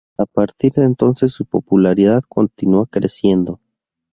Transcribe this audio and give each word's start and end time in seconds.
A 0.17 0.25
partir 0.25 0.71
de 0.71 0.83
entonces 0.85 1.31
su 1.31 1.45
popularidad 1.45 2.23
continua 2.27 2.87
creciendo. 2.87 3.59